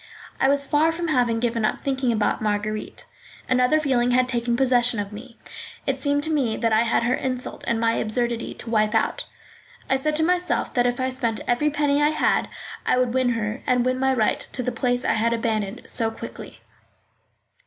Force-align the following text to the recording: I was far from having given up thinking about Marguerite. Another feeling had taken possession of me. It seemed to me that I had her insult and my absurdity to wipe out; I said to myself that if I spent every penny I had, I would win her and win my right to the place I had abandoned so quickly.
I 0.39 0.49
was 0.49 0.65
far 0.65 0.91
from 0.91 1.09
having 1.09 1.39
given 1.39 1.63
up 1.63 1.81
thinking 1.81 2.11
about 2.11 2.41
Marguerite. 2.41 3.05
Another 3.47 3.79
feeling 3.79 4.09
had 4.09 4.27
taken 4.27 4.57
possession 4.57 4.99
of 4.99 5.13
me. 5.13 5.37
It 5.85 6.01
seemed 6.01 6.23
to 6.23 6.31
me 6.31 6.57
that 6.57 6.73
I 6.73 6.81
had 6.81 7.03
her 7.03 7.13
insult 7.13 7.63
and 7.67 7.79
my 7.79 7.91
absurdity 7.93 8.55
to 8.55 8.69
wipe 8.71 8.95
out; 8.95 9.25
I 9.91 9.97
said 9.97 10.15
to 10.15 10.23
myself 10.23 10.73
that 10.73 10.87
if 10.87 10.99
I 10.99 11.11
spent 11.11 11.41
every 11.45 11.69
penny 11.69 12.01
I 12.01 12.09
had, 12.09 12.49
I 12.83 12.97
would 12.97 13.13
win 13.13 13.33
her 13.33 13.61
and 13.67 13.85
win 13.85 13.99
my 13.99 14.11
right 14.11 14.39
to 14.53 14.63
the 14.63 14.71
place 14.71 15.05
I 15.05 15.13
had 15.13 15.33
abandoned 15.33 15.83
so 15.85 16.09
quickly. 16.09 16.61